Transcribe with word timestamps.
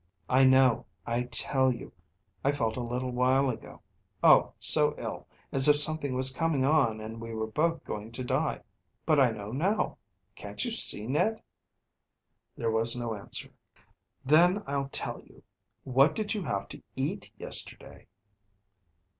"I 0.29 0.45
know, 0.45 0.87
I 1.05 1.25
tell 1.31 1.71
you 1.71 1.91
I 2.43 2.53
felt 2.53 2.75
a 2.75 2.79
little 2.81 3.11
while 3.11 3.51
ago 3.51 3.83
oh, 4.23 4.53
so 4.59 4.95
ill, 4.97 5.27
as 5.51 5.67
if 5.67 5.77
something 5.77 6.15
was 6.15 6.33
coming 6.33 6.65
on 6.65 6.99
and 6.99 7.21
we 7.21 7.35
were 7.35 7.45
both 7.45 7.83
going 7.83 8.11
to 8.13 8.23
die. 8.23 8.61
But 9.05 9.19
I 9.19 9.29
know 9.29 9.51
now. 9.51 9.99
Can't 10.35 10.65
you 10.65 10.71
see, 10.71 11.05
Ned?" 11.05 11.43
There 12.57 12.71
was 12.71 12.95
no 12.95 13.13
answer. 13.13 13.49
"Then 14.25 14.63
I'll 14.65 14.89
tell 14.89 15.21
you. 15.21 15.43
What 15.83 16.15
did 16.15 16.33
you 16.33 16.41
have 16.45 16.67
to 16.69 16.81
eat 16.95 17.29
yesterday?" 17.37 18.07